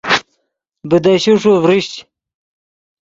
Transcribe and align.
بیدشے 0.89 1.33
ݰو 1.41 1.51
ڤریشچ 1.63 1.93